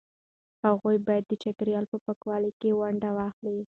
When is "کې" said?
2.59-2.69